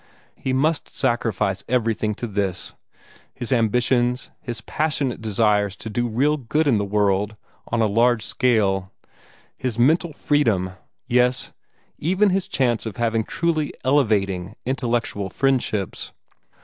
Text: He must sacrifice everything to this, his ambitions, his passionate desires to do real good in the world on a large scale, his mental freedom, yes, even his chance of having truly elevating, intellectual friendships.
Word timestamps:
He 0.35 0.51
must 0.51 0.89
sacrifice 0.89 1.63
everything 1.69 2.15
to 2.15 2.25
this, 2.25 2.73
his 3.35 3.53
ambitions, 3.53 4.31
his 4.41 4.59
passionate 4.61 5.21
desires 5.21 5.75
to 5.75 5.91
do 5.91 6.07
real 6.07 6.37
good 6.37 6.65
in 6.65 6.79
the 6.79 6.85
world 6.85 7.35
on 7.67 7.83
a 7.83 7.85
large 7.85 8.25
scale, 8.25 8.91
his 9.55 9.77
mental 9.77 10.11
freedom, 10.11 10.71
yes, 11.05 11.51
even 11.99 12.31
his 12.31 12.47
chance 12.47 12.87
of 12.87 12.97
having 12.97 13.23
truly 13.23 13.73
elevating, 13.85 14.55
intellectual 14.65 15.29
friendships. 15.29 16.13